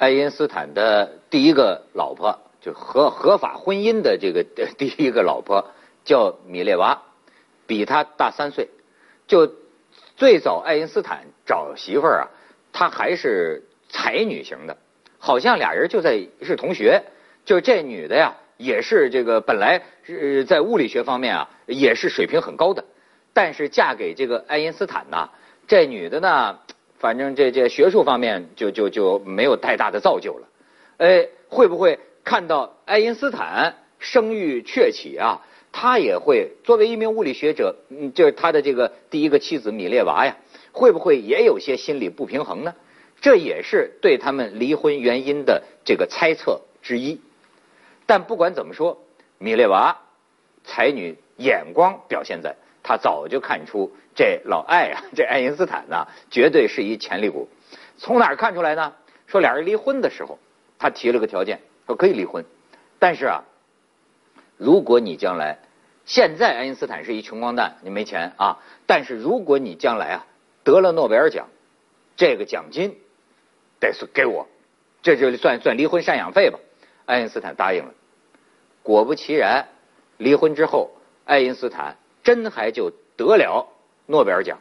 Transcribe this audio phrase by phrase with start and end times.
[0.00, 4.42] 爱因斯坦的第一个老婆，就合合法婚姻的这个
[4.78, 5.66] 第一个老婆
[6.06, 7.02] 叫米列娃，
[7.66, 8.70] 比他大三岁。
[9.28, 9.52] 就
[10.16, 12.28] 最早爱因斯坦找媳妇儿啊，
[12.72, 14.78] 他还是才女型的，
[15.18, 17.02] 好像俩人就在是同学。
[17.44, 22.82] 就这女的呀，也是这个本来是在物理学方面啊，也是水平很高的。
[23.34, 25.28] 但是嫁给这个爱因斯坦呢，
[25.68, 26.58] 这女的呢，
[27.00, 30.46] 反正这这学术方面就就就没有太大的造就了。
[30.98, 35.40] 哎，会不会看到爱因斯坦声誉鹊起啊？
[35.72, 40.36] 他也会作为一名物理学者，嗯，就是他的这个第一个妻子米列娃呀，
[40.72, 42.74] 会不会也有些心理不平衡呢？
[43.20, 47.20] 这也是对他们离婚原因的这个猜测之一。
[48.04, 49.04] 但不管怎么说，
[49.38, 49.98] 米列娃
[50.64, 52.54] 才女眼光表现在。
[52.82, 57.46] 他早就看出这老爱啊， 这爱因斯坦呢，绝对是一潜力股。
[57.98, 58.94] 从哪儿看出来呢？
[59.26, 60.38] 说俩人离婚的时候，
[60.78, 62.42] 他提了个条件，说可以离婚，
[62.98, 63.44] 但是啊，
[64.56, 65.58] 如果你将来
[66.06, 70.26] 现在爱因斯坦是一穷光蛋，你没钱啊，但是如果你将来啊
[70.64, 71.48] 得了诺贝尔奖，
[72.16, 72.98] 这个奖金
[73.78, 74.48] 得是给我，
[75.02, 76.58] 这就算算离婚赡养费吧。
[77.04, 77.92] 爱因斯坦答应了。
[78.82, 79.68] 果不其然，
[80.16, 80.90] 离婚之后，
[81.30, 81.96] 爱因斯坦。
[82.22, 83.66] 真还就得了
[84.04, 84.58] 诺贝尔奖，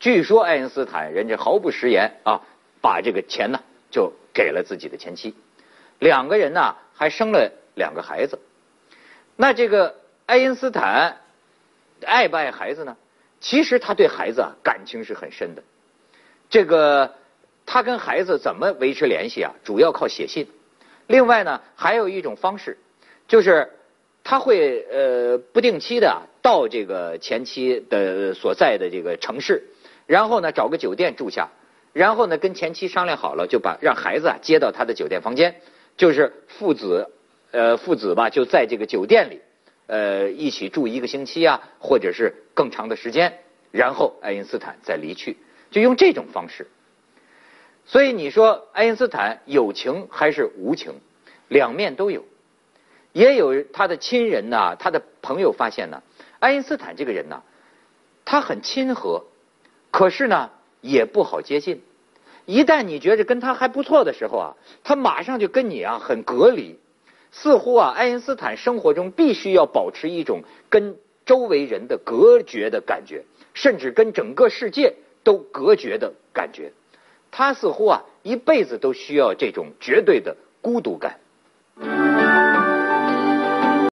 [0.00, 2.42] 据说爱因斯坦人家毫不食言啊，
[2.82, 5.36] 把这个钱呢就给了自己的前妻，
[6.00, 8.40] 两个人呢还生了两个孩子。
[9.36, 9.94] 那这个
[10.26, 11.20] 爱因斯坦
[12.04, 12.96] 爱不爱孩子呢？
[13.40, 15.62] 其实他对孩子啊感情是很深的。
[16.50, 17.14] 这个
[17.64, 19.54] 他跟孩子怎么维持联系啊？
[19.62, 20.48] 主要靠写信。
[21.06, 22.76] 另外呢，还有一种方式，
[23.28, 23.77] 就是
[24.28, 26.28] 他会呃不定期的。
[26.42, 29.64] 到这个前妻的所在的这个城市，
[30.06, 31.48] 然后呢找个酒店住下，
[31.92, 35.56] 然后呢跟前妻商量好了，就把让孩子啊接到他的酒店房间，
[35.96, 37.10] 就是父子
[37.50, 39.40] 呃父子吧就在这个酒店里
[39.88, 45.36] 呃一起住一个星期啊，或者是更长的时间，然后爱因斯坦再离去，
[45.70, 46.66] 就用这种方式。
[47.84, 50.94] 所以你说爱因斯坦有情还是无情，
[51.48, 52.24] 两面都有，
[53.18, 56.04] 也有他的亲人呐，他的朋友发现呢。
[56.38, 57.42] 爱因斯坦这个人呢，
[58.24, 59.24] 他很亲和，
[59.90, 60.50] 可是呢
[60.82, 61.82] 也不好接近。
[62.46, 66.78] 一旦你觉着跟他还不错的时候啊，他马上就跟你啊很隔离，
[67.32, 70.96] 似乎啊爱因斯坦生活中必须要保持一种跟
[71.26, 76.70] 周围人的隔绝的感觉，甚至跟整个世界都隔绝的感觉。
[77.32, 81.18] 他似乎啊一辈子都需要这种绝对的孤独感。